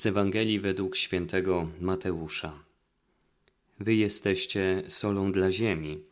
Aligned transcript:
Z 0.00 0.06
Ewangelii 0.06 0.60
według 0.60 0.96
świętego 0.96 1.68
Mateusza. 1.80 2.64
Wy 3.80 3.94
jesteście 3.94 4.82
solą 4.88 5.32
dla 5.32 5.50
ziemi, 5.50 6.02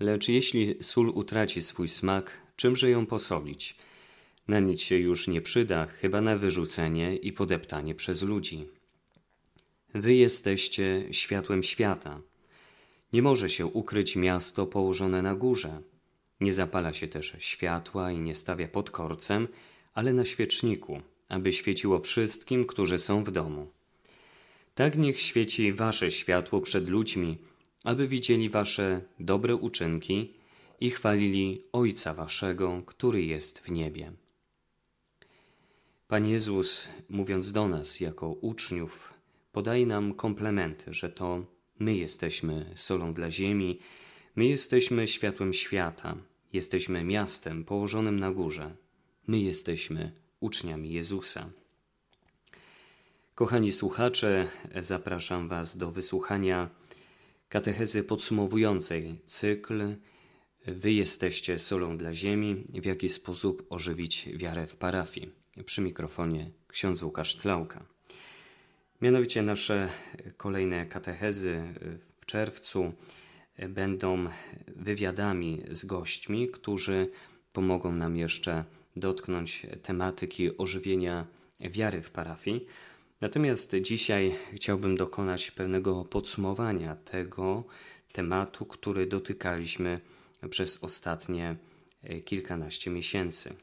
lecz 0.00 0.28
jeśli 0.28 0.76
sól 0.80 1.08
utraci 1.08 1.62
swój 1.62 1.88
smak, 1.88 2.30
czymże 2.56 2.90
ją 2.90 3.06
posolić? 3.06 3.76
Na 4.48 4.60
nic 4.60 4.80
się 4.80 4.96
już 4.96 5.28
nie 5.28 5.40
przyda, 5.42 5.86
chyba 5.86 6.20
na 6.20 6.36
wyrzucenie 6.36 7.16
i 7.16 7.32
podeptanie 7.32 7.94
przez 7.94 8.22
ludzi. 8.22 8.66
Wy 9.94 10.14
jesteście 10.14 11.08
światłem 11.10 11.62
świata. 11.62 12.20
Nie 13.12 13.22
może 13.22 13.48
się 13.50 13.66
ukryć 13.66 14.16
miasto 14.16 14.66
położone 14.66 15.22
na 15.22 15.34
górze. 15.34 15.80
Nie 16.40 16.54
zapala 16.54 16.92
się 16.92 17.08
też 17.08 17.36
światła 17.38 18.12
i 18.12 18.18
nie 18.18 18.34
stawia 18.34 18.68
pod 18.68 18.90
korcem, 18.90 19.48
ale 19.94 20.12
na 20.12 20.24
świeczniku, 20.24 21.02
aby 21.28 21.52
świeciło 21.52 22.00
wszystkim, 22.00 22.64
którzy 22.64 22.98
są 22.98 23.24
w 23.24 23.30
domu. 23.30 23.70
Tak 24.74 24.98
niech 24.98 25.20
świeci 25.20 25.72
wasze 25.72 26.10
światło 26.10 26.60
przed 26.60 26.88
ludźmi, 26.88 27.38
aby 27.84 28.08
widzieli 28.08 28.50
wasze 28.50 29.00
dobre 29.20 29.56
uczynki 29.56 30.34
i 30.80 30.90
chwalili 30.90 31.62
Ojca 31.72 32.14
waszego, 32.14 32.82
który 32.86 33.24
jest 33.24 33.58
w 33.58 33.70
niebie. 33.70 34.12
Pan 36.08 36.26
Jezus, 36.26 36.88
mówiąc 37.08 37.52
do 37.52 37.68
nas 37.68 38.00
jako 38.00 38.28
uczniów, 38.28 39.14
podaje 39.52 39.86
nam 39.86 40.14
komplementy, 40.14 40.94
że 40.94 41.08
to 41.08 41.44
my 41.78 41.96
jesteśmy 41.96 42.72
solą 42.76 43.14
dla 43.14 43.30
ziemi, 43.30 43.78
my 44.36 44.46
jesteśmy 44.46 45.06
światłem 45.06 45.52
świata, 45.52 46.16
jesteśmy 46.52 47.04
miastem 47.04 47.64
położonym 47.64 48.20
na 48.20 48.32
górze, 48.32 48.76
my 49.26 49.40
jesteśmy 49.40 50.12
uczniami 50.40 50.92
Jezusa. 50.92 51.50
Kochani 53.34 53.72
słuchacze, 53.72 54.48
zapraszam 54.78 55.48
Was 55.48 55.76
do 55.76 55.90
wysłuchania 55.90 56.70
katechezy 57.48 58.02
podsumowującej 58.02 59.20
cykl 59.26 59.96
Wy 60.66 60.92
jesteście 60.92 61.58
solą 61.58 61.98
dla 61.98 62.14
ziemi, 62.14 62.64
w 62.74 62.84
jaki 62.84 63.08
sposób 63.08 63.66
ożywić 63.70 64.28
wiarę 64.34 64.66
w 64.66 64.76
parafii. 64.76 65.30
Przy 65.64 65.80
mikrofonie 65.80 66.50
ksiądz 66.68 67.02
Łukasz 67.02 67.36
Tlauka. 67.36 67.84
Mianowicie 69.00 69.42
nasze 69.42 69.88
kolejne 70.36 70.86
katechezy 70.86 71.74
w 72.20 72.26
czerwcu 72.26 72.92
będą 73.68 74.26
wywiadami 74.76 75.62
z 75.70 75.84
gośćmi, 75.84 76.48
którzy 76.48 77.10
pomogą 77.52 77.92
nam 77.92 78.16
jeszcze 78.16 78.64
dotknąć 78.96 79.66
tematyki 79.82 80.58
ożywienia 80.58 81.26
wiary 81.60 82.02
w 82.02 82.10
parafii. 82.10 82.66
Natomiast 83.20 83.74
dzisiaj 83.82 84.34
chciałbym 84.54 84.96
dokonać 84.96 85.50
pewnego 85.50 86.04
podsumowania 86.04 86.96
tego 86.96 87.64
tematu, 88.12 88.66
który 88.66 89.06
dotykaliśmy 89.06 90.00
przez 90.50 90.84
ostatnie 90.84 91.56
kilkanaście 92.24 92.90
miesięcy. 92.90 93.54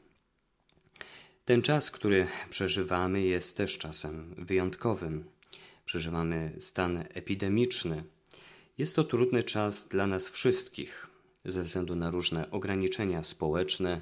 Ten 1.44 1.62
czas, 1.62 1.90
który 1.90 2.26
przeżywamy, 2.50 3.22
jest 3.22 3.56
też 3.56 3.78
czasem 3.78 4.34
wyjątkowym. 4.38 5.24
Przeżywamy 5.84 6.52
stan 6.58 7.04
epidemiczny. 7.14 8.04
Jest 8.78 8.96
to 8.96 9.04
trudny 9.04 9.42
czas 9.42 9.88
dla 9.88 10.06
nas 10.06 10.28
wszystkich, 10.28 11.06
ze 11.44 11.62
względu 11.62 11.96
na 11.96 12.10
różne 12.10 12.50
ograniczenia 12.50 13.24
społeczne, 13.24 14.00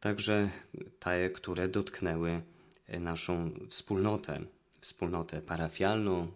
także 0.00 0.50
te, 0.98 1.30
które 1.30 1.68
dotknęły 1.68 2.42
naszą 2.88 3.50
wspólnotę, 3.68 4.40
wspólnotę 4.80 5.42
parafialną, 5.42 6.32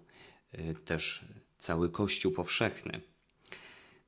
też 0.85 1.25
cały 1.59 1.91
Kościół 1.91 2.33
powszechny. 2.33 3.01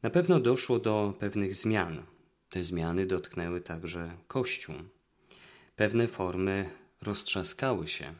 Na 0.03 0.11
pewno 0.11 0.41
doszło 0.41 0.79
do 0.79 1.15
pewnych 1.19 1.55
zmian. 1.55 2.03
Te 2.51 2.63
zmiany 2.63 3.07
dotknęły 3.07 3.61
także 3.61 4.17
Kościół. 4.29 4.77
Pewne 5.77 6.09
formy 6.09 6.71
roztrzaskały 7.03 7.89
się. 7.89 8.15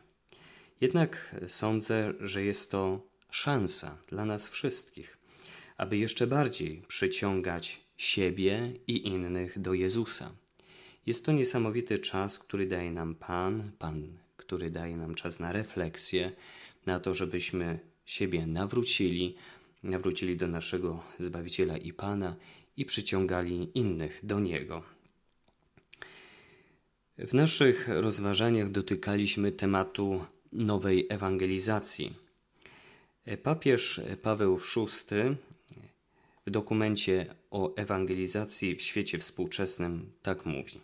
Jednak 0.81 1.37
sądzę, 1.49 2.15
że 2.21 2.45
jest 2.45 2.71
to 2.71 3.07
szansa 3.31 3.99
dla 4.09 4.25
nas 4.25 4.49
wszystkich, 4.49 5.19
aby 5.77 5.97
jeszcze 5.97 6.27
bardziej 6.27 6.83
przyciągać 6.89 7.81
siebie 7.97 8.73
i 8.87 9.07
innych 9.07 9.61
do 9.61 9.75
Jezusa. 9.75 10.31
Jest 11.07 11.25
to 11.25 11.33
niesamowity 11.33 11.99
czas, 11.99 12.39
który 12.39 12.67
daje 12.67 12.91
nam 12.91 13.15
Pan, 13.15 13.71
Pan, 13.79 14.19
który 14.37 14.71
daje 14.71 14.97
nam 14.97 15.15
czas 15.15 15.41
na 15.41 15.53
refleksję, 15.53 16.33
na 16.87 17.01
to, 17.01 17.15
żebyśmy 17.15 17.79
siebie 18.05 18.47
nawrócili, 18.47 19.37
nawrócili 19.83 20.37
do 20.37 20.49
naszego 20.49 21.03
Zbawiciela 21.19 21.77
i 21.77 21.93
Pana 21.93 22.37
i 22.77 22.85
przyciągali 22.85 23.79
innych 23.79 24.21
do 24.23 24.41
Niego. 24.41 24.83
W 27.19 27.35
naszych 27.35 27.89
rozważaniach 27.89 28.71
dotykaliśmy 28.71 29.53
tematu 29.53 30.25
nowej 30.53 31.07
ewangelizacji. 31.11 32.17
Papież 33.43 34.01
Paweł 34.23 34.59
VI 34.59 35.37
w 36.47 36.51
dokumencie 36.51 37.35
o 37.51 37.75
ewangelizacji 37.77 38.77
w 38.77 38.83
świecie 38.83 39.19
współczesnym 39.19 40.13
tak 40.23 40.47
mówi. 40.47 40.81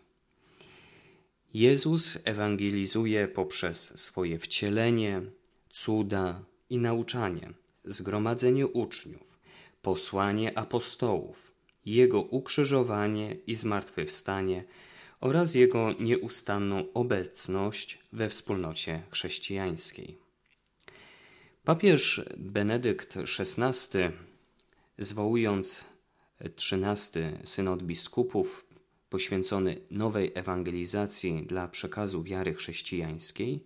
Jezus 1.55 2.19
ewangelizuje 2.25 3.29
poprzez 3.29 4.01
swoje 4.01 4.39
wcielenie, 4.39 5.23
cuda 5.71 6.45
i 6.71 6.79
nauczanie, 6.79 7.51
zgromadzenie 7.85 8.67
uczniów, 8.67 9.39
posłanie 9.83 10.59
apostołów, 10.59 11.53
jego 11.85 12.23
ukrzyżowanie 12.23 13.37
i 13.47 13.55
zmartwychwstanie 13.55 14.65
oraz 15.21 15.55
jego 15.55 15.93
nieustanną 16.01 16.93
obecność 16.95 17.99
we 18.13 18.29
wspólnocie 18.29 19.03
chrześcijańskiej. 19.11 20.19
Papież 21.65 22.25
Benedykt 22.37 23.17
XVI, 23.17 23.99
zwołując 24.99 25.85
XIII 26.41 27.23
synod 27.45 27.83
biskupów 27.83 28.70
poświęcony 29.11 29.81
nowej 29.91 30.33
ewangelizacji 30.35 31.47
dla 31.47 31.69
przekazu 31.69 32.23
wiary 32.23 32.55
chrześcijańskiej, 32.55 33.61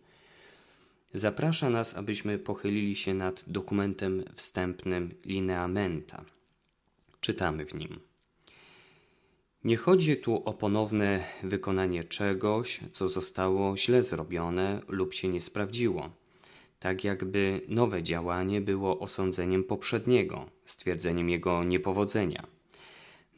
zaprasza 1.15 1.71
nas, 1.71 1.97
abyśmy 1.97 2.39
pochylili 2.39 2.97
się 2.97 3.15
nad 3.15 3.45
dokumentem 3.47 4.25
wstępnym 4.35 5.15
Lineamenta. 5.25 6.25
Czytamy 7.21 7.67
w 7.67 7.75
nim. 7.75 8.01
Nie 9.65 9.77
chodzi 9.77 10.17
tu 10.17 10.43
o 10.45 10.55
ponowne 10.55 11.25
wykonanie 11.43 12.05
czegoś, 12.05 12.81
co 12.93 13.09
zostało 13.09 13.77
źle 13.77 14.03
zrobione 14.03 14.83
lub 14.89 15.15
się 15.15 15.29
nie 15.29 15.41
sprawdziło, 15.41 16.11
tak 16.79 17.05
jakby 17.05 17.61
nowe 17.69 18.03
działanie 18.03 18.61
było 18.61 18.99
osądzeniem 19.01 19.65
poprzedniego, 19.65 20.47
stwierdzeniem 20.65 21.29
jego 21.29 21.65
niepowodzenia. 21.65 22.54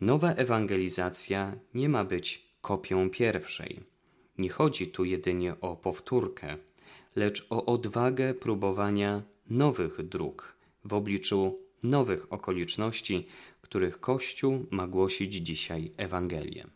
Nowa 0.00 0.34
ewangelizacja 0.34 1.56
nie 1.74 1.88
ma 1.88 2.04
być 2.04 2.46
kopią 2.60 3.10
pierwszej. 3.10 3.80
Nie 4.38 4.50
chodzi 4.50 4.86
tu 4.86 5.04
jedynie 5.04 5.60
o 5.60 5.76
powtórkę, 5.76 6.56
lecz 7.16 7.46
o 7.50 7.64
odwagę 7.64 8.34
próbowania 8.34 9.22
nowych 9.50 10.08
dróg 10.08 10.56
w 10.84 10.94
obliczu 10.94 11.56
nowych 11.82 12.32
okoliczności, 12.32 13.26
których 13.60 14.00
Kościół 14.00 14.66
ma 14.70 14.86
głosić 14.86 15.34
dzisiaj 15.34 15.92
Ewangelię. 15.96 16.66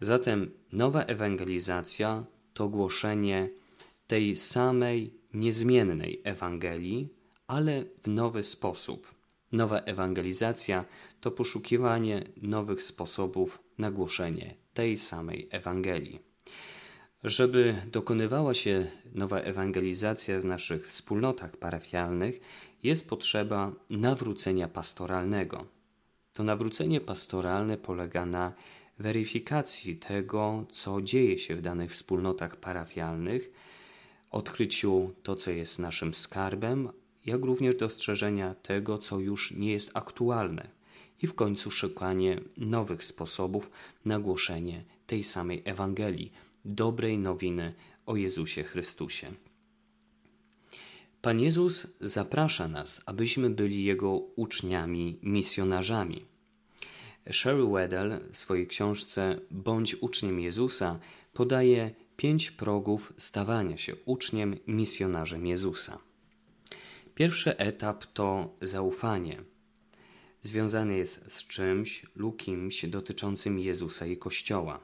Zatem 0.00 0.50
nowa 0.72 1.04
ewangelizacja 1.04 2.24
to 2.54 2.68
głoszenie 2.68 3.48
tej 4.06 4.36
samej 4.36 5.14
niezmiennej 5.34 6.20
Ewangelii, 6.24 7.08
ale 7.46 7.84
w 8.02 8.08
nowy 8.08 8.42
sposób. 8.42 9.15
Nowa 9.52 9.80
ewangelizacja 9.80 10.84
to 11.20 11.30
poszukiwanie 11.30 12.24
nowych 12.42 12.82
sposobów 12.82 13.62
na 13.78 13.90
głoszenie 13.90 14.54
tej 14.74 14.96
samej 14.96 15.48
Ewangelii. 15.50 16.20
Żeby 17.24 17.74
dokonywała 17.92 18.54
się 18.54 18.86
nowa 19.14 19.40
ewangelizacja 19.40 20.40
w 20.40 20.44
naszych 20.44 20.86
wspólnotach 20.86 21.56
parafialnych, 21.56 22.40
jest 22.82 23.08
potrzeba 23.08 23.72
nawrócenia 23.90 24.68
pastoralnego. 24.68 25.66
To 26.32 26.44
nawrócenie 26.44 27.00
pastoralne 27.00 27.76
polega 27.76 28.26
na 28.26 28.52
weryfikacji 28.98 29.96
tego, 29.96 30.64
co 30.70 31.02
dzieje 31.02 31.38
się 31.38 31.56
w 31.56 31.62
danych 31.62 31.90
wspólnotach 31.90 32.56
parafialnych, 32.56 33.50
odkryciu 34.30 35.14
to, 35.22 35.36
co 35.36 35.50
jest 35.50 35.78
naszym 35.78 36.14
skarbem, 36.14 36.88
jak 37.26 37.44
również 37.44 37.76
dostrzeżenia 37.76 38.54
tego, 38.54 38.98
co 38.98 39.18
już 39.18 39.50
nie 39.50 39.72
jest 39.72 39.90
aktualne 39.94 40.68
i 41.22 41.26
w 41.26 41.34
końcu 41.34 41.70
szukanie 41.70 42.40
nowych 42.56 43.04
sposobów 43.04 43.70
na 44.04 44.18
głoszenie 44.18 44.84
tej 45.06 45.24
samej 45.24 45.62
Ewangelii, 45.64 46.32
dobrej 46.64 47.18
nowiny 47.18 47.74
o 48.06 48.16
Jezusie 48.16 48.62
Chrystusie. 48.62 49.32
Pan 51.22 51.40
Jezus 51.40 51.86
zaprasza 52.00 52.68
nas, 52.68 53.02
abyśmy 53.06 53.50
byli 53.50 53.84
Jego 53.84 54.10
uczniami, 54.16 55.18
misjonarzami. 55.22 56.24
Sherry 57.30 57.66
Weddell 57.66 58.20
w 58.32 58.36
swojej 58.36 58.66
książce 58.66 59.40
Bądź 59.50 59.94
uczniem 59.94 60.40
Jezusa 60.40 60.98
podaje 61.32 61.90
pięć 62.16 62.50
progów 62.50 63.12
stawania 63.16 63.76
się 63.76 63.96
uczniem, 64.04 64.56
misjonarzem 64.66 65.46
Jezusa. 65.46 66.05
Pierwszy 67.16 67.56
etap 67.56 68.06
to 68.06 68.56
zaufanie. 68.62 69.42
Związany 70.42 70.96
jest 70.96 71.32
z 71.32 71.46
czymś 71.46 72.06
lub 72.16 72.42
kimś 72.42 72.86
dotyczącym 72.86 73.58
Jezusa 73.58 74.06
i 74.06 74.16
Kościoła. 74.16 74.80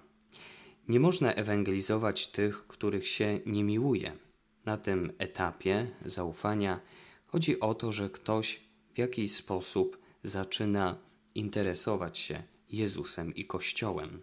Nie 0.88 1.00
można 1.00 1.34
ewangelizować 1.34 2.26
tych, 2.26 2.66
których 2.66 3.08
się 3.08 3.40
nie 3.46 3.64
miłuje. 3.64 4.16
Na 4.64 4.76
tym 4.76 5.12
etapie 5.18 5.86
zaufania 6.04 6.80
chodzi 7.26 7.60
o 7.60 7.74
to, 7.74 7.92
że 7.92 8.10
ktoś 8.10 8.60
w 8.94 8.98
jakiś 8.98 9.32
sposób 9.32 9.98
zaczyna 10.22 10.98
interesować 11.34 12.18
się 12.18 12.42
Jezusem 12.70 13.34
i 13.34 13.46
Kościołem. 13.46 14.22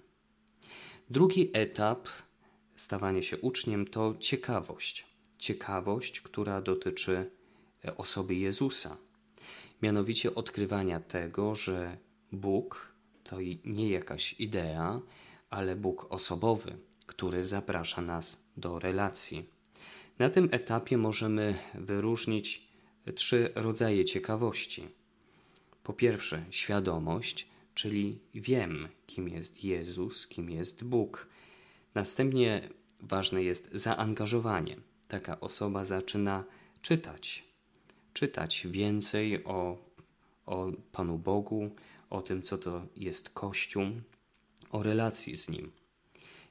Drugi 1.10 1.50
etap 1.54 2.08
stawania 2.76 3.22
się 3.22 3.38
uczniem 3.38 3.88
to 3.88 4.16
ciekawość. 4.20 5.06
Ciekawość, 5.38 6.22
która 6.22 6.62
dotyczy 6.62 7.39
osoby 7.98 8.36
Jezusa. 8.36 8.98
Mianowicie 9.82 10.36
odkrywania 10.36 11.00
tego, 11.00 11.56
że 11.56 11.98
Bóg 12.32 12.94
to 13.24 13.38
nie 13.66 13.90
jakaś 13.90 14.36
idea, 14.40 15.02
ale 15.50 15.76
Bóg 15.76 16.08
osobowy, 16.10 16.78
który 17.06 17.44
zaprasza 17.44 18.02
nas 18.02 18.44
do 18.58 18.80
relacji. 18.80 19.50
Na 20.20 20.30
tym 20.30 20.50
etapie 20.52 20.98
możemy 20.98 21.56
wyróżnić 21.74 22.68
trzy 23.16 23.52
rodzaje 23.56 24.06
ciekawości. 24.06 24.88
Po 25.84 25.94
pierwsze, 25.94 26.46
świadomość, 26.50 27.48
czyli 27.74 28.20
wiem, 28.34 28.88
kim 29.08 29.30
jest 29.30 29.64
Jezus, 29.64 30.28
kim 30.28 30.50
jest 30.50 30.84
Bóg. 30.84 31.28
Następnie 31.96 32.70
ważne 33.00 33.44
jest 33.44 33.70
zaangażowanie. 33.74 34.76
Taka 35.08 35.40
osoba 35.40 35.86
zaczyna 35.86 36.44
czytać, 36.82 37.44
czytać 38.20 38.68
więcej 38.72 39.44
o, 39.44 39.78
o 40.46 40.72
Panu 40.92 41.18
Bogu, 41.18 41.70
o 42.10 42.22
tym, 42.22 42.42
co 42.42 42.58
to 42.58 42.88
jest 42.96 43.30
Kościół, 43.30 43.84
o 44.70 44.84
relacji 44.84 45.38
z 45.38 45.50
Nim. 45.50 45.72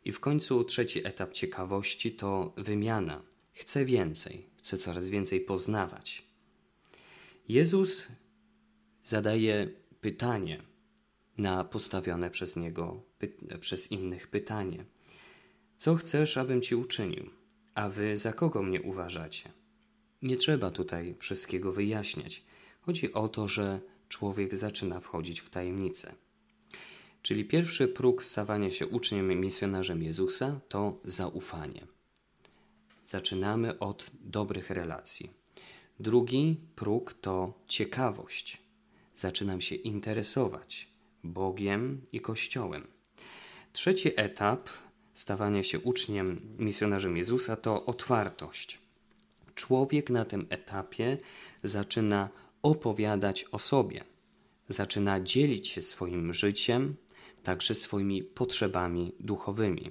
I 0.05 0.13
w 0.13 0.21
końcu 0.21 0.65
trzeci 0.65 1.07
etap 1.07 1.33
ciekawości 1.33 2.13
to 2.13 2.53
wymiana. 2.57 3.23
Chcę 3.53 3.85
więcej, 3.85 4.47
chcę 4.57 4.79
coraz 4.79 5.09
więcej 5.09 5.41
poznawać. 5.41 6.23
Jezus 7.49 8.09
zadaje 9.05 9.71
pytanie 10.01 10.63
na 11.39 11.65
postawione 11.65 12.31
przez 12.31 12.57
Niego, 12.57 13.03
przez 13.61 13.93
innych 13.93 14.29
pytanie. 14.29 14.85
Co 15.77 15.95
chcesz, 15.95 16.37
abym 16.37 16.63
Ci 16.63 16.75
uczynił? 16.75 17.31
A 17.75 17.89
Wy 17.89 18.17
za 18.17 18.33
kogo 18.33 18.63
mnie 18.63 18.83
uważacie? 18.83 19.58
Nie 20.23 20.37
trzeba 20.37 20.71
tutaj 20.71 21.15
wszystkiego 21.19 21.73
wyjaśniać. 21.73 22.43
Chodzi 22.81 23.13
o 23.13 23.29
to, 23.29 23.49
że 23.49 23.81
człowiek 24.09 24.57
zaczyna 24.57 25.01
wchodzić 25.01 25.41
w 25.41 25.51
tajemnicę. 25.51 26.15
Czyli 27.23 27.45
pierwszy 27.45 27.89
próg 27.89 28.25
stawania 28.25 28.71
się 28.71 28.87
uczniem 28.87 29.33
i 29.33 29.37
misjonarzem 29.37 30.03
Jezusa 30.03 30.61
to 30.69 31.01
zaufanie. 31.05 31.87
Zaczynamy 33.03 33.79
od 33.79 34.11
dobrych 34.21 34.71
relacji. 34.71 35.31
Drugi 36.01 36.57
próg 36.77 37.15
to 37.21 37.53
ciekawość. 37.69 38.59
Zaczynam 39.15 39.61
się 39.61 39.75
interesować 39.75 40.89
Bogiem 41.25 42.03
i 42.13 42.21
Kościołem. 42.21 42.87
Trzeci 43.73 44.11
etap 44.17 44.69
stawania 45.15 45.63
się 45.63 45.81
uczniem, 45.81 46.41
misjonarzem 46.59 47.17
Jezusa 47.17 47.57
to 47.57 47.87
otwartość. 47.87 48.88
Człowiek 49.59 50.11
na 50.11 50.25
tym 50.25 50.47
etapie 50.51 51.19
zaczyna 51.63 52.31
opowiadać 52.63 53.45
o 53.53 53.59
sobie, 53.59 54.05
zaczyna 54.69 55.21
dzielić 55.21 55.69
się 55.69 55.83
swoim 55.83 56.35
życiem, 56.35 56.97
także 57.43 57.75
swoimi 57.75 58.23
potrzebami 58.23 59.13
duchowymi. 59.21 59.91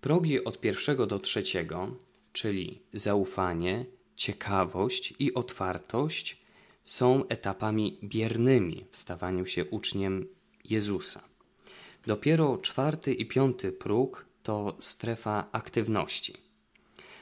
Progi 0.00 0.44
od 0.44 0.60
pierwszego 0.60 1.06
do 1.06 1.18
trzeciego, 1.18 1.96
czyli 2.32 2.82
zaufanie, 2.92 3.86
ciekawość 4.16 5.14
i 5.18 5.34
otwartość, 5.34 6.42
są 6.84 7.28
etapami 7.28 7.98
biernymi 8.04 8.86
w 8.90 8.96
stawaniu 8.96 9.46
się 9.46 9.64
uczniem 9.64 10.26
Jezusa. 10.64 11.28
Dopiero 12.06 12.58
czwarty 12.58 13.14
i 13.14 13.26
piąty 13.26 13.72
próg 13.72 14.26
to 14.42 14.76
strefa 14.80 15.48
aktywności. 15.52 16.45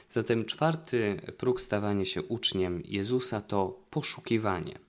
Zatem 0.09 0.45
czwarty 0.45 1.21
próg 1.37 1.61
stawania 1.61 2.05
się 2.05 2.23
uczniem 2.23 2.81
Jezusa 2.85 3.41
to 3.41 3.79
poszukiwanie. 3.89 4.79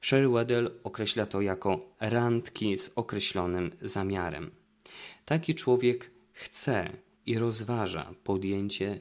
Sherry 0.00 0.28
Weddell 0.28 0.70
określa 0.84 1.26
to 1.26 1.40
jako 1.40 1.78
randki 2.00 2.78
z 2.78 2.90
określonym 2.96 3.70
zamiarem. 3.82 4.50
Taki 5.24 5.54
człowiek 5.54 6.10
chce 6.32 6.90
i 7.26 7.38
rozważa 7.38 8.14
podjęcie 8.24 9.00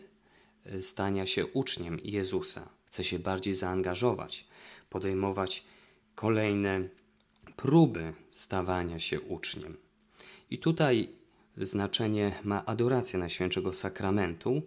e, 0.66 0.82
stania 0.82 1.26
się 1.26 1.46
uczniem 1.46 2.00
Jezusa. 2.04 2.70
Chce 2.86 3.04
się 3.04 3.20
bardziej 3.20 3.54
zaangażować, 3.54 4.46
podejmować 4.90 5.64
kolejne 6.16 6.90
próby 7.56 8.14
stawania 8.30 9.00
się 9.00 9.22
uczniem. 9.22 9.78
I 10.50 10.58
tutaj 10.58 11.10
znaczenie 11.58 12.32
ma 12.44 12.66
adoracja 12.66 13.20
Najświętszego 13.20 13.74
Sakramentu, 13.74 14.62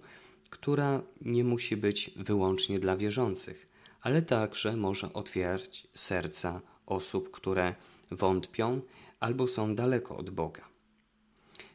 która 0.51 1.03
nie 1.21 1.45
musi 1.45 1.77
być 1.77 2.11
wyłącznie 2.17 2.79
dla 2.79 2.97
wierzących 2.97 3.69
ale 4.01 4.23
także 4.23 4.77
może 4.77 5.13
otwierać 5.13 5.87
serca 5.95 6.61
osób, 6.87 7.31
które 7.31 7.75
wątpią 8.11 8.81
albo 9.21 9.49
są 9.49 9.75
daleko 9.75 10.17
od 10.17 10.31
Boga. 10.31 10.69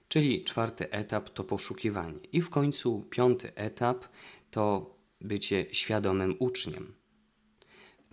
Czyli 0.08 0.44
czwarty 0.44 0.92
etap 0.92 1.30
to 1.30 1.44
poszukiwanie, 1.44 2.20
i 2.32 2.42
w 2.42 2.50
końcu 2.50 3.08
piąty 3.10 3.56
etap 3.56 4.06
to 4.52 4.96
bycie 5.22 5.66
świadomym 5.72 6.36
uczniem. 6.40 6.94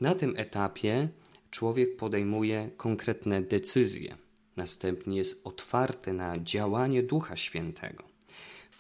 Na 0.00 0.14
tym 0.14 0.35
etapie 0.37 1.09
człowiek 1.50 1.97
podejmuje 1.97 2.71
konkretne 2.76 3.43
decyzje, 3.43 4.17
następnie 4.57 5.17
jest 5.17 5.47
otwarty 5.47 6.12
na 6.12 6.38
działanie 6.38 7.02
Ducha 7.02 7.37
Świętego. 7.37 8.10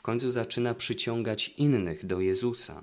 W 0.00 0.02
końcu 0.02 0.30
zaczyna 0.30 0.74
przyciągać 0.74 1.48
innych 1.48 2.06
do 2.06 2.20
Jezusa, 2.20 2.82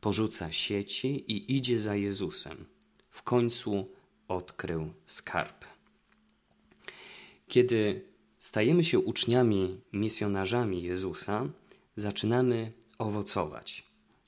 porzuca 0.00 0.52
sieci 0.52 1.32
i 1.32 1.56
idzie 1.56 1.78
za 1.78 1.96
Jezusem. 1.96 2.64
W 3.10 3.22
końcu 3.22 3.86
odkrył 4.28 4.92
skarb. 5.06 5.64
Kiedy 7.48 8.04
stajemy 8.38 8.84
się 8.84 8.98
uczniami, 8.98 9.80
misjonarzami 9.92 10.82
Jezusa, 10.82 11.48
zaczynamy 11.96 12.72
owocować. 12.98 13.84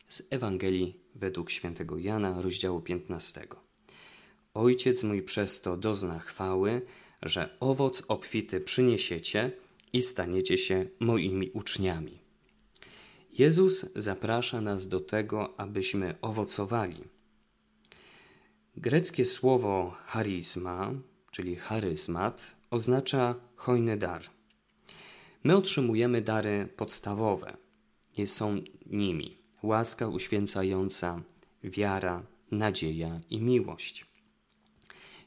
Z 0.09 0.23
Ewangelii 0.31 1.01
według 1.15 1.51
świętego 1.51 1.99
Jana, 1.99 2.43
rozdziału 2.43 2.81
15. 2.81 3.47
Ojciec 4.55 5.03
mój 5.03 5.23
przez 5.23 5.61
to 5.61 5.77
dozna 5.77 6.19
chwały, 6.19 6.81
że 7.23 7.57
owoc 7.61 8.03
obfity 8.09 8.61
przyniesiecie 8.61 9.62
i 9.93 10.03
staniecie 10.03 10.59
się 10.59 10.87
moimi 11.01 11.51
uczniami. 11.51 12.19
Jezus 13.33 13.87
zaprasza 13.97 14.61
nas 14.61 14.89
do 14.89 15.01
tego, 15.01 15.61
abyśmy 15.61 16.15
owocowali. 16.21 17.05
Greckie 18.77 19.25
słowo 19.25 19.97
charizma, 20.05 20.93
czyli 21.31 21.57
charyzmat, 21.57 22.57
oznacza 22.71 23.35
hojny 23.57 23.97
dar. 23.97 24.31
My 25.45 25.57
otrzymujemy 25.57 26.23
dary 26.23 26.69
podstawowe. 26.77 27.57
Nie 28.19 28.27
są 28.27 28.63
nimi 28.87 29.43
łaska 29.63 30.09
uświęcająca, 30.09 31.23
wiara, 31.65 32.23
nadzieja 32.51 33.21
i 33.31 33.41
miłość. 33.41 34.07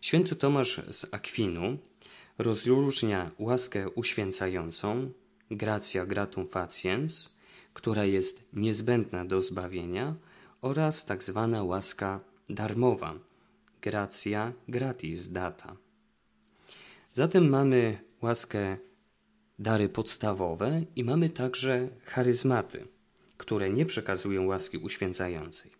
Święty 0.01 0.35
Tomasz 0.35 0.81
z 0.91 1.13
Akwinu 1.13 1.77
rozróżnia 2.37 3.31
łaskę 3.39 3.89
uświęcającą, 3.89 5.11
gracja 5.51 6.05
gratum 6.05 6.47
faciens, 6.47 7.35
która 7.73 8.05
jest 8.05 8.47
niezbędna 8.53 9.25
do 9.25 9.41
zbawienia, 9.41 10.15
oraz 10.61 11.05
tak 11.05 11.23
zwana 11.23 11.63
łaska 11.63 12.19
darmowa, 12.49 13.13
gratia 13.81 14.53
gratis 14.67 15.31
data. 15.31 15.77
Zatem 17.13 17.49
mamy 17.49 17.99
łaskę 18.21 18.77
dary 19.59 19.89
podstawowe 19.89 20.81
i 20.95 21.03
mamy 21.03 21.29
także 21.29 21.89
charyzmaty, 22.05 22.87
które 23.37 23.69
nie 23.69 23.85
przekazują 23.85 24.45
łaski 24.45 24.77
uświęcającej. 24.77 25.71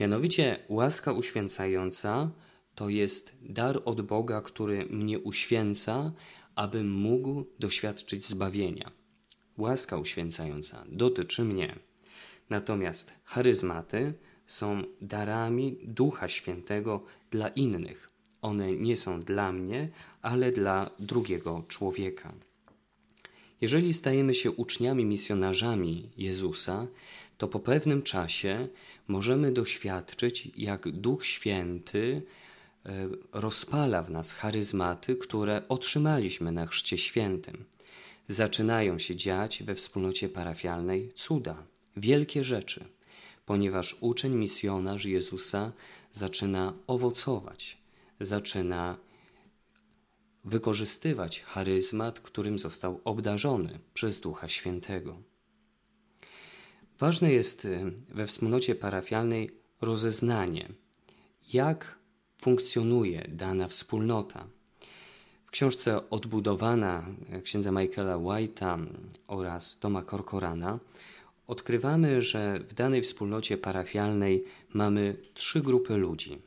Mianowicie 0.00 0.58
łaska 0.68 1.12
uświęcająca 1.12 2.30
to 2.76 2.88
jest 2.88 3.36
dar 3.42 3.82
od 3.84 4.00
Boga, 4.00 4.40
który 4.40 4.86
mnie 4.86 5.18
uświęca, 5.18 6.12
abym 6.54 6.90
mógł 6.90 7.44
doświadczyć 7.58 8.26
zbawienia. 8.26 8.90
Łaska 9.58 9.96
uświęcająca 9.96 10.84
dotyczy 10.88 11.44
mnie. 11.44 11.76
Natomiast 12.50 13.12
charyzmaty 13.24 14.14
są 14.46 14.82
darami 15.00 15.78
Ducha 15.82 16.28
Świętego 16.28 17.04
dla 17.30 17.48
innych. 17.48 18.10
One 18.42 18.72
nie 18.72 18.96
są 18.96 19.20
dla 19.20 19.52
mnie, 19.52 19.88
ale 20.22 20.52
dla 20.52 20.90
drugiego 20.98 21.64
człowieka. 21.68 22.32
Jeżeli 23.60 23.94
stajemy 23.94 24.34
się 24.34 24.50
uczniami 24.50 25.04
misjonarzami 25.04 26.10
Jezusa, 26.16 26.86
to 27.38 27.48
po 27.48 27.60
pewnym 27.60 28.02
czasie 28.02 28.68
możemy 29.08 29.52
doświadczyć, 29.52 30.48
jak 30.56 30.90
Duch 30.90 31.26
Święty 31.26 32.22
rozpala 33.32 34.02
w 34.02 34.10
nas 34.10 34.32
charyzmaty, 34.32 35.16
które 35.16 35.62
otrzymaliśmy 35.68 36.52
na 36.52 36.66
Chrzcie 36.66 36.98
Świętym. 36.98 37.64
Zaczynają 38.28 38.98
się 38.98 39.16
dziać 39.16 39.62
we 39.62 39.74
wspólnocie 39.74 40.28
parafialnej 40.28 41.12
cuda, 41.14 41.66
wielkie 41.96 42.44
rzeczy, 42.44 42.84
ponieważ 43.46 43.96
uczeń 44.00 44.34
misjonarz 44.34 45.04
Jezusa 45.04 45.72
zaczyna 46.12 46.72
owocować, 46.86 47.78
zaczyna 48.20 48.96
wykorzystywać 50.44 51.40
charyzmat, 51.40 52.20
którym 52.20 52.58
został 52.58 53.00
obdarzony 53.04 53.78
przez 53.94 54.20
Ducha 54.20 54.48
Świętego. 54.48 55.22
Ważne 56.98 57.32
jest 57.32 57.64
y, 57.64 57.92
we 58.08 58.26
wspólnocie 58.26 58.74
parafialnej 58.74 59.50
rozeznanie, 59.80 60.68
jak 61.52 61.98
funkcjonuje 62.36 63.26
dana 63.28 63.68
wspólnota. 63.68 64.46
W 65.46 65.50
książce 65.50 66.10
Odbudowana 66.10 67.06
księdza 67.42 67.72
Michaela 67.72 68.16
White'a 68.16 68.86
oraz 69.26 69.78
Toma 69.78 70.02
Corcorana 70.02 70.78
odkrywamy, 71.46 72.22
że 72.22 72.60
w 72.68 72.74
danej 72.74 73.02
wspólnocie 73.02 73.58
parafialnej 73.58 74.44
mamy 74.74 75.16
trzy 75.34 75.60
grupy 75.60 75.96
ludzi. 75.96 76.38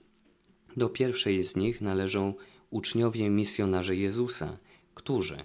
Do 0.78 0.90
pierwszej 0.90 1.44
z 1.44 1.56
nich 1.56 1.82
należą 1.82 2.34
uczniowie 2.70 3.30
misjonarze 3.30 3.96
Jezusa, 3.96 4.58
którzy 4.96 5.38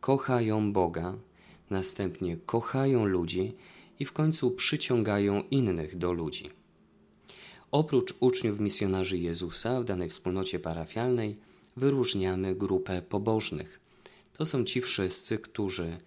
kochają 0.00 0.72
Boga, 0.72 1.14
następnie 1.70 2.36
kochają 2.36 3.06
ludzi 3.06 3.54
i 3.98 4.04
w 4.04 4.12
końcu 4.12 4.50
przyciągają 4.50 5.42
innych 5.50 5.98
do 5.98 6.12
ludzi. 6.12 6.57
Oprócz 7.70 8.14
uczniów 8.20 8.60
misjonarzy 8.60 9.18
Jezusa 9.18 9.80
w 9.80 9.84
danej 9.84 10.08
wspólnocie 10.08 10.58
parafialnej 10.58 11.36
wyróżniamy 11.76 12.54
grupę 12.54 13.02
pobożnych. 13.02 13.80
To 14.32 14.46
są 14.46 14.64
ci 14.64 14.80
wszyscy, 14.80 15.38
którzy 15.38 15.98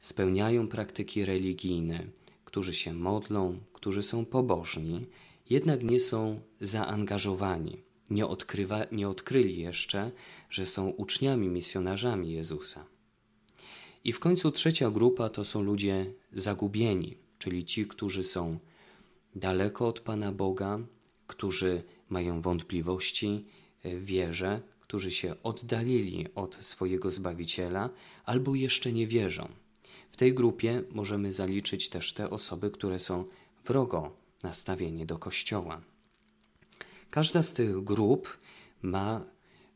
spełniają 0.00 0.68
praktyki 0.68 1.24
religijne, 1.24 2.06
którzy 2.44 2.74
się 2.74 2.92
modlą, 2.92 3.58
którzy 3.72 4.02
są 4.02 4.24
pobożni, 4.24 5.06
jednak 5.50 5.82
nie 5.82 6.00
są 6.00 6.40
zaangażowani, 6.60 7.76
nie, 8.10 8.26
odkrywa, 8.26 8.86
nie 8.92 9.08
odkryli 9.08 9.60
jeszcze, 9.60 10.10
że 10.50 10.66
są 10.66 10.88
uczniami, 10.88 11.48
misjonarzami 11.48 12.32
Jezusa. 12.32 12.84
I 14.04 14.12
w 14.12 14.20
końcu 14.20 14.50
trzecia 14.50 14.90
grupa 14.90 15.28
to 15.28 15.44
są 15.44 15.62
ludzie 15.62 16.12
zagubieni, 16.32 17.16
czyli 17.38 17.64
ci, 17.64 17.86
którzy 17.86 18.24
są 18.24 18.58
daleko 19.34 19.88
od 19.88 20.00
Pana 20.00 20.32
Boga, 20.32 20.78
którzy 21.26 21.82
mają 22.08 22.40
wątpliwości 22.40 23.44
w 23.84 24.04
wierze, 24.04 24.60
którzy 24.80 25.10
się 25.10 25.34
oddalili 25.42 26.26
od 26.34 26.56
swojego 26.60 27.10
Zbawiciela 27.10 27.90
albo 28.24 28.54
jeszcze 28.54 28.92
nie 28.92 29.06
wierzą. 29.06 29.48
W 30.10 30.16
tej 30.16 30.34
grupie 30.34 30.82
możemy 30.90 31.32
zaliczyć 31.32 31.88
też 31.88 32.12
te 32.12 32.30
osoby, 32.30 32.70
które 32.70 32.98
są 32.98 33.24
wrogo 33.64 34.16
nastawieni 34.42 35.06
do 35.06 35.18
Kościoła. 35.18 35.80
Każda 37.10 37.42
z 37.42 37.54
tych 37.54 37.84
grup 37.84 38.38
ma 38.82 39.24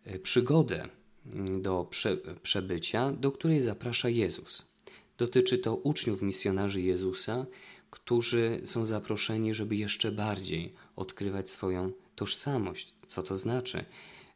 e, 0.04 0.18
przygodę 0.18 0.88
mm, 1.26 1.62
do 1.62 1.84
prze, 1.84 2.16
przebycia, 2.42 3.12
do 3.12 3.32
której 3.32 3.60
zaprasza 3.60 4.08
Jezus. 4.08 4.72
Dotyczy 5.18 5.58
to 5.58 5.76
uczniów 5.76 6.22
misjonarzy 6.22 6.82
Jezusa, 6.82 7.46
którzy 8.04 8.60
są 8.64 8.84
zaproszeni, 8.84 9.54
żeby 9.54 9.76
jeszcze 9.76 10.12
bardziej 10.12 10.74
odkrywać 10.96 11.50
swoją 11.50 11.92
tożsamość. 12.16 12.94
Co 13.06 13.22
to 13.22 13.36
znaczy? 13.36 13.84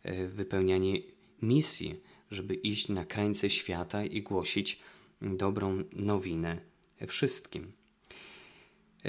E, 0.02 0.26
wypełnianie 0.26 0.98
misji, 1.42 2.00
żeby 2.30 2.54
iść 2.54 2.88
na 2.88 3.04
krańce 3.04 3.50
świata 3.50 4.04
i 4.04 4.22
głosić 4.22 4.80
dobrą 5.22 5.84
nowinę 5.92 6.60
wszystkim. 7.06 7.72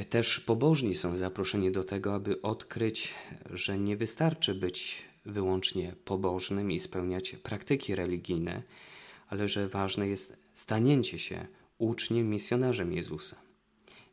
Też 0.10 0.40
pobożni 0.40 0.96
są 0.96 1.16
zaproszeni 1.16 1.72
do 1.72 1.84
tego, 1.84 2.14
aby 2.14 2.42
odkryć, 2.42 3.14
że 3.50 3.80
nie 3.80 3.98
wystarczy 3.98 4.56
być 4.56 5.06
wyłącznie 5.26 5.96
pobożnym 6.06 6.72
i 6.72 6.80
spełniać 6.80 7.36
praktyki 7.44 7.96
religijne, 7.96 8.64
ale 9.28 9.48
że 9.48 9.70
ważne 9.70 10.08
jest 10.08 10.38
stanięcie 10.54 11.20
się 11.20 11.48
uczniem, 11.78 12.30
misjonarzem 12.30 12.94
Jezusa. 12.94 13.36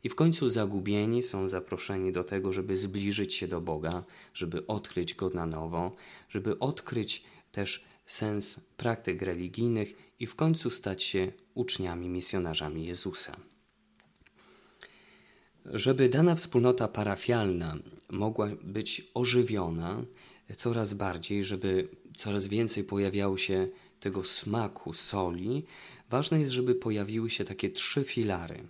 I 0.03 0.09
w 0.09 0.15
końcu 0.15 0.49
zagubieni 0.49 1.23
są 1.23 1.47
zaproszeni 1.47 2.11
do 2.11 2.23
tego, 2.23 2.53
żeby 2.53 2.77
zbliżyć 2.77 3.33
się 3.33 3.47
do 3.47 3.61
Boga, 3.61 4.03
żeby 4.33 4.67
odkryć 4.67 5.13
Go 5.13 5.29
na 5.29 5.45
nowo, 5.45 5.95
żeby 6.29 6.59
odkryć 6.59 7.23
też 7.51 7.85
sens 8.05 8.59
praktyk 8.77 9.21
religijnych 9.21 10.13
i 10.19 10.27
w 10.27 10.35
końcu 10.35 10.69
stać 10.69 11.03
się 11.03 11.31
uczniami, 11.53 12.09
misjonarzami 12.09 12.85
Jezusa. 12.85 13.37
Żeby 15.65 16.09
dana 16.09 16.35
wspólnota 16.35 16.87
parafialna 16.87 17.77
mogła 18.09 18.49
być 18.63 19.11
ożywiona 19.13 20.05
coraz 20.57 20.93
bardziej, 20.93 21.43
żeby 21.43 21.87
coraz 22.15 22.47
więcej 22.47 22.83
pojawiało 22.83 23.37
się 23.37 23.67
tego 23.99 24.23
smaku, 24.23 24.93
soli, 24.93 25.63
ważne 26.09 26.39
jest, 26.39 26.51
żeby 26.51 26.75
pojawiły 26.75 27.29
się 27.29 27.43
takie 27.43 27.69
trzy 27.69 28.03
filary. 28.03 28.63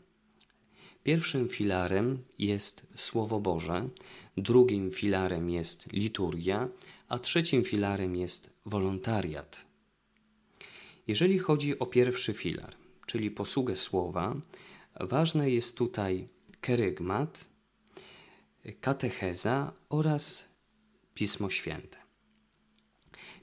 Pierwszym 1.04 1.50
filarem 1.50 2.24
jest 2.40 2.88
Słowo 2.96 3.40
Boże, 3.40 3.90
drugim 4.38 4.92
filarem 4.92 5.50
jest 5.50 5.94
liturgia, 5.94 6.70
a 7.08 7.20
trzecim 7.20 7.64
filarem 7.64 8.16
jest 8.16 8.50
wolontariat. 8.66 9.66
Jeżeli 11.08 11.40
chodzi 11.40 11.80
o 11.80 11.86
pierwszy 11.86 12.34
filar, 12.34 12.76
czyli 13.06 13.32
posługę 13.32 13.76
słowa, 13.76 14.36
ważne 15.00 15.50
jest 15.50 15.78
tutaj 15.78 16.28
kerygmat, 16.62 17.46
katecheza 18.82 19.74
oraz 19.90 20.46
Pismo 21.14 21.50
Święte. 21.50 21.98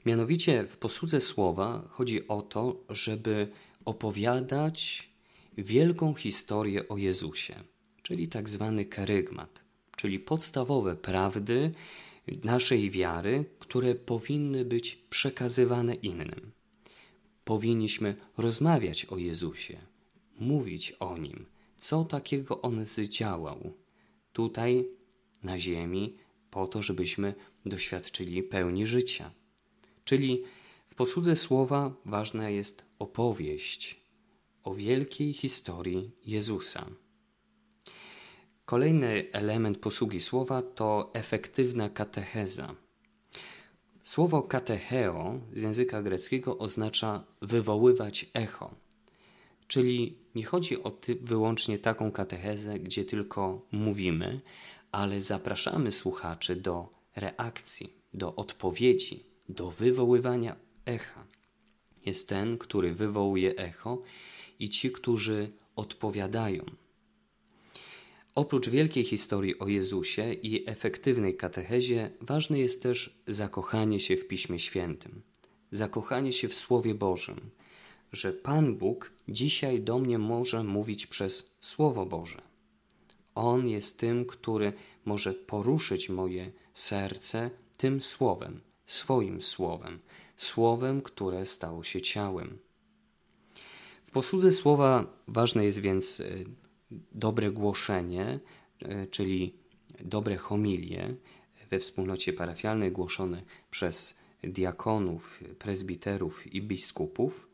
Mianowicie 0.05 0.63
w 0.63 0.77
posłudze 0.77 1.21
słowa 1.21 1.89
chodzi 1.89 2.27
o 2.27 2.41
to, 2.41 2.75
żeby 2.89 3.47
opowiadać 3.85 5.08
wielką 5.63 6.13
historię 6.13 6.87
o 6.87 6.97
Jezusie, 6.97 7.55
czyli 8.03 8.27
tak 8.27 8.49
zwany 8.49 8.85
kerygmat, 8.85 9.61
czyli 9.95 10.19
podstawowe 10.19 10.95
prawdy 10.95 11.71
naszej 12.43 12.89
wiary, 12.89 13.45
które 13.59 13.95
powinny 13.95 14.65
być 14.65 14.95
przekazywane 14.95 15.95
innym. 15.95 16.51
Powinniśmy 17.43 18.15
rozmawiać 18.37 19.05
o 19.05 19.17
Jezusie, 19.17 19.77
mówić 20.39 20.91
o 20.91 21.17
Nim, 21.17 21.45
co 21.77 22.03
takiego 22.03 22.61
On 22.61 22.85
zdziałał 22.85 23.73
tutaj 24.33 24.85
na 25.43 25.59
ziemi, 25.59 26.17
po 26.51 26.67
to, 26.67 26.81
żebyśmy 26.81 27.33
doświadczyli 27.65 28.43
pełni 28.43 28.85
życia. 28.85 29.31
Czyli 30.03 30.43
w 30.87 30.95
posłudze 30.95 31.35
słowa 31.35 31.93
ważna 32.05 32.49
jest 32.49 32.85
opowieść 32.99 34.01
o 34.63 34.73
wielkiej 34.73 35.33
historii 35.33 36.11
Jezusa. 36.25 36.85
Kolejny 38.65 39.27
element 39.31 39.77
posługi 39.77 40.19
słowa 40.19 40.61
to 40.61 41.11
efektywna 41.13 41.89
katecheza. 41.89 42.75
Słowo 44.03 44.43
katecheo 44.43 45.39
z 45.55 45.61
języka 45.61 46.01
greckiego 46.01 46.57
oznacza 46.57 47.23
wywoływać 47.41 48.25
echo. 48.33 48.75
Czyli 49.67 50.17
nie 50.35 50.45
chodzi 50.45 50.83
o 50.83 50.91
wyłącznie 51.21 51.79
taką 51.79 52.11
katechezę, 52.11 52.79
gdzie 52.79 53.05
tylko 53.05 53.65
mówimy, 53.71 54.41
ale 54.91 55.21
zapraszamy 55.21 55.91
słuchaczy 55.91 56.55
do 56.55 56.89
reakcji, 57.15 57.93
do 58.13 58.35
odpowiedzi, 58.35 59.23
do 59.49 59.71
wywoływania 59.71 60.55
echa. 60.85 61.27
Jest 62.05 62.29
ten, 62.29 62.57
który 62.57 62.93
wywołuje 62.93 63.55
echo 63.55 64.01
i 64.59 64.69
ci, 64.69 64.91
którzy 64.91 65.51
odpowiadają. 65.75 66.65
Oprócz 68.35 68.69
wielkiej 68.69 69.03
historii 69.03 69.59
o 69.59 69.67
Jezusie 69.67 70.33
i 70.33 70.69
efektywnej 70.69 71.37
katechezie, 71.37 72.11
ważne 72.21 72.59
jest 72.59 72.83
też 72.83 73.19
zakochanie 73.27 73.99
się 73.99 74.17
w 74.17 74.27
Piśmie 74.27 74.59
Świętym, 74.59 75.21
zakochanie 75.71 76.33
się 76.33 76.47
w 76.47 76.55
Słowie 76.55 76.95
Bożym, 76.95 77.49
że 78.11 78.33
Pan 78.33 78.75
Bóg 78.75 79.11
dzisiaj 79.27 79.81
do 79.81 79.99
mnie 79.99 80.17
może 80.17 80.63
mówić 80.63 81.07
przez 81.07 81.57
Słowo 81.59 82.05
Boże. 82.05 82.41
On 83.35 83.67
jest 83.67 83.99
tym, 83.99 84.25
który 84.25 84.73
może 85.05 85.33
poruszyć 85.33 86.09
moje 86.09 86.51
serce 86.73 87.49
tym 87.77 88.01
słowem, 88.01 88.61
swoim 88.85 89.41
słowem, 89.41 89.99
słowem, 90.37 91.01
które 91.01 91.45
stało 91.45 91.83
się 91.83 92.01
ciałem. 92.01 92.57
W 94.09 94.11
posłudze 94.11 94.51
słowa 94.51 95.05
ważne 95.27 95.65
jest 95.65 95.79
więc 95.79 96.19
e, 96.19 96.23
dobre 97.11 97.51
głoszenie, 97.51 98.39
e, 98.81 99.07
czyli 99.07 99.53
dobre 100.03 100.37
homilie 100.37 101.15
we 101.69 101.79
wspólnocie 101.79 102.33
parafialnej 102.33 102.91
głoszone 102.91 103.43
przez 103.71 104.17
diakonów, 104.43 105.43
prezbiterów 105.59 106.53
i 106.53 106.61
biskupów, 106.61 107.49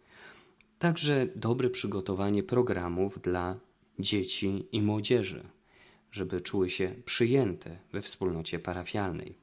także 0.80 1.28
dobre 1.36 1.70
przygotowanie 1.70 2.44
programów 2.44 3.22
dla 3.22 3.60
dzieci 4.00 4.68
i 4.72 4.82
młodzieży, 4.82 5.44
żeby 6.12 6.42
czuły 6.42 6.70
się 6.70 6.96
przyjęte 7.06 7.78
we 7.92 8.02
wspólnocie 8.02 8.60
parafialnej. 8.60 9.36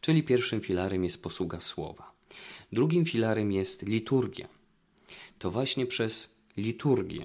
Czyli 0.00 0.22
pierwszym 0.22 0.60
filarem 0.60 1.04
jest 1.04 1.22
posługa 1.22 1.60
słowa. 1.60 2.12
Drugim 2.72 3.04
filarem 3.04 3.52
jest 3.52 3.82
liturgia. 3.82 4.59
To 5.38 5.50
właśnie 5.50 5.86
przez 5.86 6.40
liturgię 6.56 7.24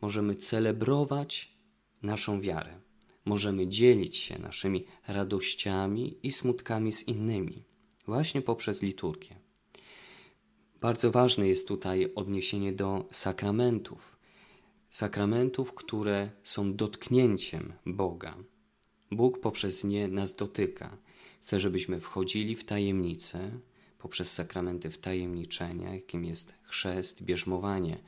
możemy 0.00 0.36
celebrować 0.36 1.52
naszą 2.02 2.40
wiarę. 2.40 2.80
Możemy 3.24 3.68
dzielić 3.68 4.16
się 4.16 4.38
naszymi 4.38 4.84
radościami 5.08 6.18
i 6.22 6.32
smutkami 6.32 6.92
z 6.92 7.08
innymi, 7.08 7.64
właśnie 8.06 8.42
poprzez 8.42 8.82
liturgię. 8.82 9.36
Bardzo 10.80 11.10
ważne 11.10 11.48
jest 11.48 11.68
tutaj 11.68 12.12
odniesienie 12.14 12.72
do 12.72 13.04
sakramentów. 13.12 14.16
Sakramentów, 14.88 15.74
które 15.74 16.30
są 16.44 16.76
dotknięciem 16.76 17.72
Boga. 17.86 18.36
Bóg 19.10 19.40
poprzez 19.40 19.84
nie 19.84 20.08
nas 20.08 20.34
dotyka. 20.36 20.96
Chce, 21.40 21.60
żebyśmy 21.60 22.00
wchodzili 22.00 22.56
w 22.56 22.64
tajemnicę 22.64 23.50
poprzez 24.00 24.32
sakramenty 24.32 24.90
wtajemniczenia, 24.90 25.94
jakim 25.94 26.24
jest 26.24 26.54
chrzest, 26.62 27.22
bierzmowanie, 27.22 27.98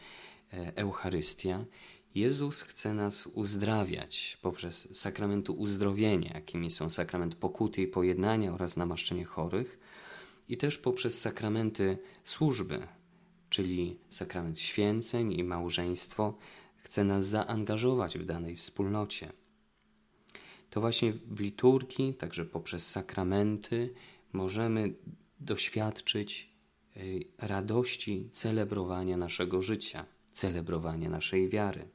e, 0.52 0.76
Eucharystia. 0.76 1.64
Jezus 2.14 2.62
chce 2.62 2.94
nas 2.94 3.26
uzdrawiać 3.26 4.38
poprzez 4.42 4.96
sakramentu 4.96 5.52
uzdrowienia, 5.52 6.30
jakimi 6.34 6.70
są 6.70 6.90
sakrament 6.90 7.34
pokuty 7.34 7.82
i 7.82 7.87
pojednania 7.87 8.52
oraz 8.52 8.76
namaszczenie 8.76 9.25
chorych, 9.25 9.78
i 10.49 10.56
też 10.56 10.78
poprzez 10.78 11.20
sakramenty 11.20 11.99
służby, 12.25 12.87
czyli 13.49 13.99
sakrament 14.11 14.58
święceń 14.58 15.32
i 15.32 15.44
małżeństwo, 15.44 16.34
chce 16.76 17.04
nas 17.04 17.26
zaangażować 17.26 18.18
w 18.18 18.25
danej 18.25 18.56
wspólnocie. 18.56 19.32
To 20.70 20.80
właśnie 20.80 21.12
w 21.12 21.40
liturgii, 21.40 22.14
także 22.14 22.44
poprzez 22.44 22.90
sakramenty, 22.90 23.94
możemy 24.32 24.94
doświadczyć 25.44 26.50
y, 26.96 27.20
radości 27.38 28.28
celebrowania 28.32 29.16
naszego 29.16 29.62
życia, 29.62 30.06
celebrowania 30.32 31.08
naszej 31.08 31.49
wiary. 31.49 31.88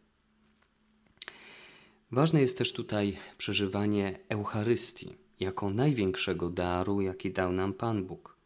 Ważne 2.12 2.42
jest 2.42 2.58
też 2.58 2.74
tutaj 2.74 3.18
przeżywanie 3.38 4.20
Eucharystii 4.30 5.16
jako 5.40 5.70
największego 5.70 6.50
daru, 6.50 7.02
jaki 7.02 7.32
dał 7.32 7.52
nam 7.52 7.74
Pan 7.74 8.06
Bóg. 8.06 8.38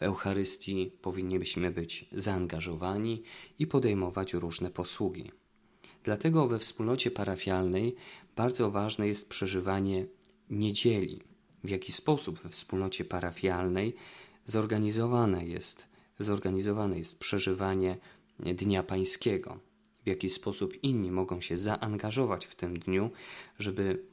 W 0.00 0.02
Eucharystii 0.02 0.92
powinniśmy 1.02 1.70
być 1.70 2.06
zaangażowani 2.12 3.22
i 3.58 3.66
podejmować 3.66 4.34
różne 4.34 4.70
posługi. 4.70 5.30
Dlatego 6.04 6.46
we 6.46 6.58
wspólnocie 6.58 7.10
parafialnej 7.10 7.94
bardzo 8.36 8.70
ważne 8.70 9.08
jest 9.08 9.28
przeżywanie 9.28 10.06
niedzieli. 10.50 11.22
W 11.64 11.68
jaki 11.68 11.92
sposób 11.92 12.38
we 12.38 12.48
wspólnocie 12.48 13.04
parafialnej 13.04 13.96
zorganizowane 14.44 15.46
jest, 15.46 15.86
zorganizowane 16.18 16.98
jest 16.98 17.18
przeżywanie 17.18 17.98
Dnia 18.38 18.82
Pańskiego. 18.82 19.60
W 20.04 20.06
jaki 20.06 20.30
sposób 20.30 20.82
inni 20.82 21.10
mogą 21.10 21.40
się 21.40 21.56
zaangażować 21.56 22.46
w 22.46 22.54
tym 22.54 22.78
dniu, 22.78 23.10
żeby, 23.58 24.04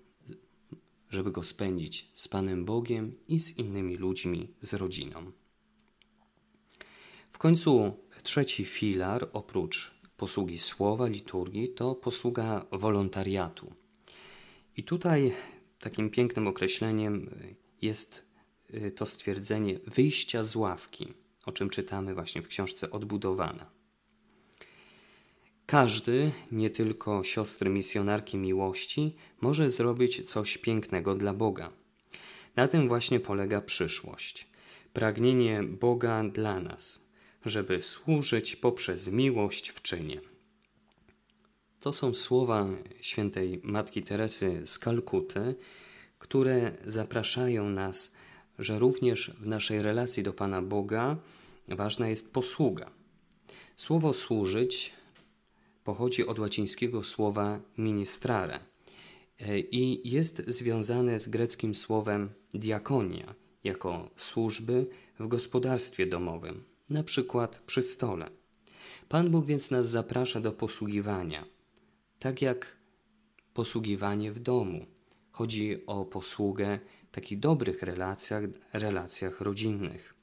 żeby 1.10 1.32
go 1.32 1.44
spędzić 1.44 2.12
z 2.14 2.28
Panem 2.28 2.66
Bogiem 2.66 3.16
i 3.28 3.40
z 3.40 3.58
innymi 3.58 3.98
ludźmi, 3.98 4.54
z 4.62 4.74
rodziną. 4.74 5.32
W 7.32 7.38
końcu 7.38 7.94
trzeci 8.24 8.66
filar, 8.66 9.30
oprócz 9.34 10.02
posługi 10.18 10.60
słowa, 10.60 11.08
liturgii, 11.08 11.70
to 11.70 11.96
posługa 11.96 12.66
wolontariatu. 12.72 13.74
I 14.78 14.84
tutaj 14.84 15.34
takim 15.80 16.10
pięknym 16.10 16.48
określeniem 16.48 17.30
jest 17.82 18.31
to 18.96 19.06
stwierdzenie 19.06 19.80
wyjścia 19.88 20.44
z 20.44 20.56
ławki, 20.56 21.14
o 21.46 21.52
czym 21.52 21.70
czytamy 21.70 22.14
właśnie 22.14 22.42
w 22.42 22.48
książce 22.48 22.92
Odbudowana. 22.92 23.66
Każdy, 25.66 26.32
nie 26.52 26.70
tylko 26.70 27.24
siostry 27.24 27.70
misjonarki 27.70 28.38
miłości, 28.38 29.16
może 29.42 29.72
zrobić 29.72 30.28
coś 30.28 30.58
pięknego 30.58 31.16
dla 31.16 31.34
Boga. 31.34 31.72
Na 32.56 32.68
tym 32.68 32.88
właśnie 32.88 33.20
polega 33.20 33.62
przyszłość. 33.62 34.48
Pragnienie 34.94 35.64
Boga 35.64 36.24
dla 36.24 36.60
nas, 36.60 37.06
żeby 37.46 37.82
służyć 37.82 38.56
poprzez 38.56 39.08
miłość 39.08 39.70
w 39.70 39.82
czynie. 39.82 40.22
To 41.80 41.94
są 41.94 42.14
słowa 42.14 42.68
świętej 43.02 43.62
Matki 43.64 44.04
Teresy 44.04 44.62
z 44.66 44.80
Kalkuty, 44.80 45.56
które 46.20 46.72
zapraszają 46.88 47.70
nas, 47.70 48.14
że 48.62 48.80
również 48.80 49.32
w 49.40 49.48
naszej 49.48 49.82
relacji 49.82 50.24
do 50.24 50.34
Pana 50.34 50.62
Boga 50.62 51.18
ważna 51.68 52.10
jest 52.10 52.34
posługa. 52.34 52.92
Słowo 53.76 54.14
służyć 54.14 54.94
pochodzi 55.84 56.28
od 56.28 56.40
łacińskiego 56.40 57.04
słowa 57.04 57.60
ministrare 57.78 58.60
i 59.72 60.02
jest 60.10 60.44
związane 60.48 61.20
z 61.20 61.30
greckim 61.30 61.76
słowem 61.76 62.30
diakonia, 62.54 63.36
jako 63.64 64.10
służby 64.16 64.86
w 65.20 65.28
gospodarstwie 65.28 66.06
domowym, 66.08 66.64
na 66.90 67.04
przykład 67.04 67.60
przy 67.66 67.84
stole. 67.84 68.30
Pan 69.10 69.32
Bóg 69.32 69.46
więc 69.46 69.72
nas 69.72 69.90
zaprasza 69.90 70.42
do 70.42 70.52
posługiwania, 70.52 71.46
tak 72.20 72.42
jak 72.42 72.78
posługiwanie 73.54 74.32
w 74.32 74.40
domu. 74.40 74.86
Chodzi 75.32 75.86
o 75.86 76.06
posługę 76.06 76.80
w 77.12 77.16
takich 77.16 77.40
dobrych 77.40 77.82
relacjach, 77.84 78.44
relacjach 78.74 79.42
rodzinnych. 79.42 80.14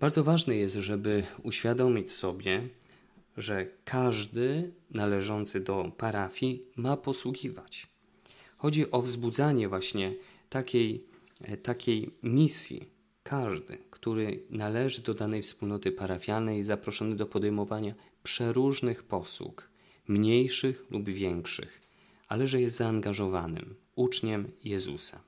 Bardzo 0.00 0.24
ważne 0.24 0.56
jest, 0.56 0.74
żeby 0.74 1.22
uświadomić 1.42 2.12
sobie, 2.12 2.68
że 3.36 3.66
każdy 3.84 4.72
należący 4.90 5.60
do 5.60 5.92
parafii 5.96 6.66
ma 6.76 6.96
posługiwać. 6.96 7.86
Chodzi 8.56 8.90
o 8.90 9.02
wzbudzanie 9.02 9.68
właśnie 9.68 10.14
takiej, 10.48 11.04
takiej 11.62 12.10
misji. 12.22 12.96
Każdy, 13.22 13.78
który 13.90 14.42
należy 14.50 15.02
do 15.02 15.14
danej 15.14 15.42
wspólnoty 15.42 15.92
parafialnej, 15.92 16.62
zaproszony 16.62 17.16
do 17.16 17.26
podejmowania 17.26 17.94
przeróżnych 18.22 19.04
posług, 19.04 19.68
mniejszych 20.08 20.84
lub 20.90 21.08
większych, 21.08 21.85
ale 22.28 22.46
że 22.46 22.60
jest 22.60 22.76
zaangażowanym 22.76 23.74
uczniem 23.94 24.52
Jezusa. 24.64 25.20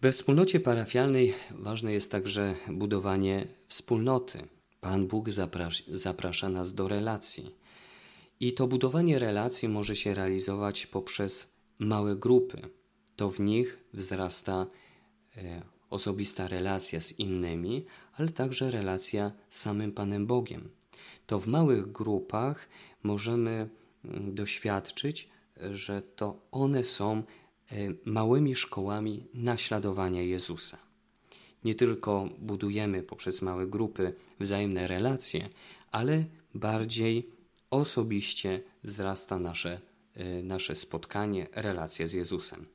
We 0.00 0.12
wspólnocie 0.12 0.60
parafialnej 0.60 1.34
ważne 1.50 1.92
jest 1.92 2.10
także 2.10 2.54
budowanie 2.68 3.46
wspólnoty. 3.68 4.48
Pan 4.80 5.06
Bóg 5.06 5.30
zaprasza, 5.30 5.84
zaprasza 5.88 6.48
nas 6.48 6.74
do 6.74 6.88
relacji. 6.88 7.54
I 8.40 8.52
to 8.52 8.66
budowanie 8.66 9.18
relacji 9.18 9.68
może 9.68 9.96
się 9.96 10.14
realizować 10.14 10.86
poprzez 10.86 11.56
małe 11.78 12.16
grupy. 12.16 12.68
To 13.16 13.30
w 13.30 13.40
nich 13.40 13.78
wzrasta 13.94 14.66
e, 15.36 15.62
osobista 15.90 16.48
relacja 16.48 17.00
z 17.00 17.18
innymi, 17.18 17.86
ale 18.12 18.28
także 18.28 18.70
relacja 18.70 19.32
z 19.50 19.60
samym 19.60 19.92
Panem 19.92 20.26
Bogiem. 20.26 20.70
To 21.26 21.40
w 21.40 21.46
małych 21.46 21.92
grupach 21.92 22.68
możemy 23.02 23.68
mm, 24.04 24.34
doświadczyć, 24.34 25.28
że 25.70 26.02
to 26.02 26.46
one 26.50 26.84
są 26.84 27.16
e, 27.18 27.22
małymi 28.04 28.54
szkołami 28.56 29.26
naśladowania 29.34 30.22
Jezusa. 30.22 30.78
Nie 31.64 31.74
tylko 31.74 32.28
budujemy 32.38 33.02
poprzez 33.02 33.42
małe 33.42 33.66
grupy 33.66 34.14
wzajemne 34.40 34.86
relacje, 34.86 35.48
ale 35.90 36.24
bardziej 36.54 37.30
osobiście 37.70 38.62
wzrasta 38.84 39.38
nasze, 39.38 39.80
nasze 40.42 40.74
spotkanie, 40.74 41.46
relacja 41.52 42.06
z 42.06 42.12
Jezusem. 42.12 42.66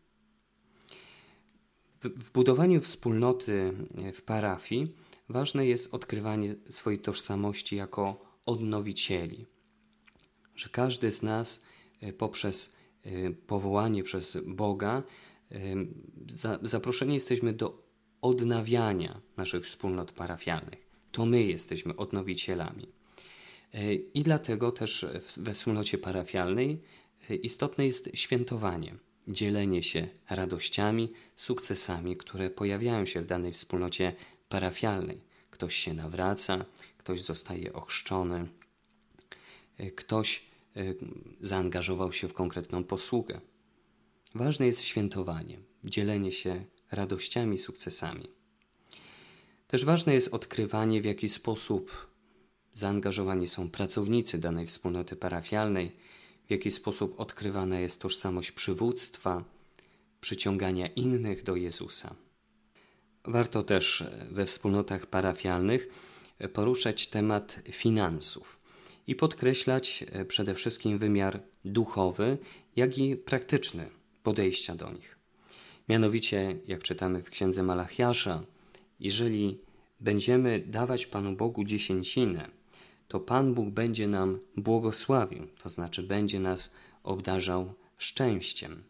W, 2.01 2.07
w 2.07 2.31
budowaniu 2.31 2.81
wspólnoty 2.81 3.73
w 4.13 4.21
parafii 4.21 4.93
ważne 5.29 5.67
jest 5.67 5.93
odkrywanie 5.93 6.55
swojej 6.69 6.99
tożsamości 6.99 7.75
jako 7.75 8.19
odnowicieli, 8.45 9.45
że 10.57 10.69
każdy 10.69 11.11
z 11.11 11.23
nas 11.23 11.63
poprzez 12.17 12.75
powołanie 13.47 14.03
przez 14.03 14.37
Boga 14.47 15.03
zaproszeni 16.61 17.13
jesteśmy 17.13 17.53
do 17.53 17.83
odnawiania 18.21 19.21
naszych 19.37 19.65
wspólnot 19.65 20.11
parafialnych. 20.11 20.87
To 21.11 21.25
my 21.25 21.43
jesteśmy 21.43 21.95
odnowicielami. 21.95 22.87
E, 23.73 23.93
I 23.93 24.23
dlatego 24.23 24.71
też 24.71 25.05
we 25.37 25.53
wspólnocie 25.53 25.97
parafialnej 25.97 26.81
e, 27.29 27.35
istotne 27.35 27.87
jest 27.87 28.09
świętowanie, 28.13 28.95
dzielenie 29.27 29.83
się 29.83 30.07
radościami, 30.29 31.11
sukcesami, 31.35 32.17
które 32.17 32.49
pojawiają 32.49 33.05
się 33.05 33.21
w 33.21 33.25
danej 33.25 33.51
wspólnocie 33.51 34.13
parafialnej. 34.49 35.21
Ktoś 35.51 35.75
się 35.75 35.93
nawraca, 35.93 36.65
ktoś 36.97 37.21
zostaje 37.21 37.73
ochrzczony, 37.73 38.35
e, 38.37 38.47
ktoś 39.95 40.45
zaangażował 41.41 42.13
się 42.13 42.27
w 42.27 42.33
konkretną 42.33 42.83
posługę. 42.83 43.41
Ważne 44.35 44.65
jest 44.65 44.81
świętowanie, 44.81 45.59
dzielenie 45.83 46.31
się 46.31 46.65
radościami, 46.91 47.57
sukcesami. 47.57 48.27
Też 49.67 49.85
ważne 49.85 50.13
jest 50.13 50.33
odkrywanie, 50.33 51.01
w 51.01 51.05
jaki 51.05 51.29
sposób 51.29 52.07
zaangażowani 52.73 53.47
są 53.47 53.69
pracownicy 53.69 54.37
danej 54.37 54.67
wspólnoty 54.67 55.15
parafialnej, 55.15 55.91
w 56.47 56.51
jaki 56.51 56.71
sposób 56.71 57.19
odkrywana 57.19 57.79
jest 57.79 58.01
tożsamość 58.01 58.51
przywództwa, 58.51 59.43
przyciągania 60.21 60.87
innych 60.87 61.43
do 61.43 61.55
Jezusa. 61.55 62.15
Warto 63.25 63.63
też 63.63 64.03
we 64.31 64.45
wspólnotach 64.45 65.05
parafialnych 65.05 65.87
poruszać 66.53 67.07
temat 67.07 67.59
finansów 67.71 68.56
i 69.07 69.15
podkreślać 69.15 70.05
przede 70.27 70.53
wszystkim 70.55 70.97
wymiar 70.97 71.39
duchowy, 71.65 72.37
jak 72.75 72.97
i 72.97 73.15
praktyczny 73.15 73.89
podejścia 74.23 74.75
do 74.75 74.91
nich. 74.91 75.17
Mianowicie, 75.89 76.59
jak 76.67 76.83
czytamy 76.83 77.23
w 77.23 77.29
księdze 77.29 77.63
Malachiasza, 77.63 78.43
jeżeli 78.99 79.59
będziemy 79.99 80.59
dawać 80.59 81.05
Panu 81.05 81.35
Bogu 81.35 81.63
dziesięcinę, 81.63 82.49
to 83.07 83.19
Pan 83.19 83.53
Bóg 83.53 83.69
będzie 83.69 84.07
nam 84.07 84.39
błogosławił, 84.57 85.47
to 85.63 85.69
znaczy 85.69 86.03
będzie 86.03 86.39
nas 86.39 86.71
obdarzał 87.03 87.73
szczęściem. 87.97 88.83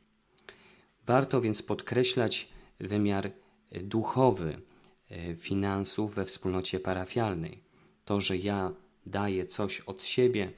Warto 1.06 1.42
więc 1.42 1.64
podkreślać 1.64 2.48
wymiar 2.80 3.32
duchowy 3.72 4.62
e, 5.10 5.36
finansów 5.36 6.16
we 6.16 6.26
wspólnocie 6.26 6.80
parafialnej. 6.80 7.64
To, 8.06 8.22
że 8.22 8.38
ja 8.38 8.72
daję 9.10 9.46
coś 9.46 9.80
od 9.80 10.04
siebie, 10.04 10.52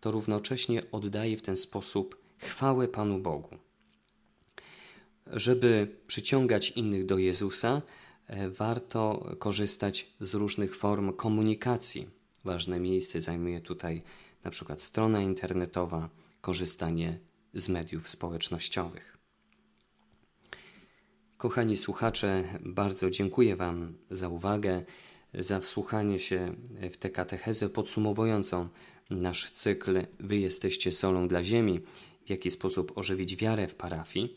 to 0.00 0.10
równocześnie 0.10 0.82
oddaję 0.92 1.36
w 1.36 1.42
ten 1.42 1.56
sposób 1.56 2.16
chwałę 2.38 2.88
Panu 2.88 3.18
Bogu. 3.18 3.58
Żeby 5.26 5.96
przyciągać 6.06 6.70
innych 6.70 7.06
do 7.06 7.18
Jezusa, 7.18 7.82
e, 8.26 8.50
warto 8.50 9.30
korzystać 9.38 10.06
z 10.20 10.34
różnych 10.34 10.76
form 10.76 11.12
komunikacji. 11.12 12.06
Ważne 12.44 12.80
miejsce 12.80 13.20
zajmuje 13.20 13.60
tutaj 13.60 14.02
na 14.44 14.50
przykład 14.50 14.82
strona 14.82 15.22
internetowa, 15.22 16.08
korzystanie 16.40 17.18
z 17.54 17.68
mediów 17.68 18.08
społecznościowych. 18.08 19.18
Kochani 21.36 21.76
słuchacze, 21.76 22.44
bardzo 22.60 23.10
dziękuję 23.10 23.56
Wam 23.56 23.94
za 24.10 24.28
uwagę, 24.28 24.84
za 25.38 25.60
wsłuchanie 25.60 26.18
się 26.18 26.54
w 26.92 26.96
tę 26.96 27.10
katechezę 27.10 27.68
podsumowującą 27.68 28.68
nasz 29.10 29.50
cykl 29.50 30.06
Wy 30.20 30.36
jesteście 30.36 30.92
solą 30.92 31.28
dla 31.28 31.44
ziemi, 31.44 31.80
w 32.26 32.30
jaki 32.30 32.50
sposób 32.50 32.98
ożywić 32.98 33.36
wiarę 33.36 33.68
w 33.68 33.74
parafii. 33.74 34.36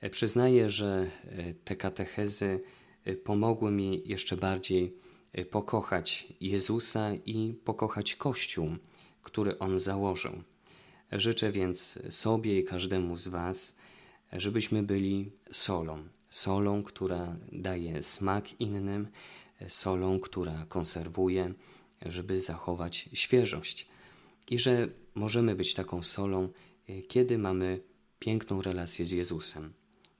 E, 0.00 0.10
przyznaję, 0.10 0.70
że 0.70 1.10
e, 1.24 1.54
te 1.54 1.76
katechezy 1.76 2.60
e, 3.04 3.14
pomogły 3.14 3.70
mi 3.70 4.02
jeszcze 4.06 4.36
bardziej 4.36 5.04
pokochać 5.50 6.26
Jezusa 6.40 7.14
i 7.14 7.54
pokochać 7.64 8.16
Kościół, 8.16 8.70
który 9.22 9.58
On 9.58 9.78
założył. 9.78 10.32
Życzę 11.12 11.52
więc 11.52 11.98
sobie 12.10 12.58
i 12.58 12.64
każdemu 12.64 13.16
z 13.16 13.28
Was, 13.28 13.76
żebyśmy 14.32 14.82
byli 14.82 15.30
solą. 15.52 15.98
Solą, 16.30 16.82
która 16.82 17.36
daje 17.52 18.02
smak 18.02 18.60
innym, 18.60 19.08
solą, 19.68 20.20
która 20.20 20.66
konserwuje, 20.68 21.54
żeby 22.02 22.40
zachować 22.40 23.08
świeżość. 23.12 23.86
I 24.50 24.58
że 24.58 24.88
możemy 25.14 25.54
być 25.54 25.74
taką 25.74 26.02
solą, 26.02 26.48
kiedy 27.08 27.38
mamy 27.38 27.80
piękną 28.18 28.62
relację 28.62 29.06
z 29.06 29.10
Jezusem 29.10 29.72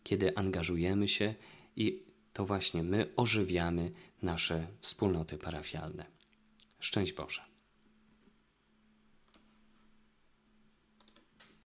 kiedy 0.05 0.37
angażujemy 0.37 1.09
się 1.09 1.35
i 1.77 2.03
to 2.33 2.47
właśnie 2.47 2.83
my 2.83 3.12
ożywiamy 3.16 3.90
nasze 4.23 4.66
wspólnoty 4.81 5.38
parafialne. 5.38 6.07
Szczęść 6.81 7.12
Boże. 7.12 7.54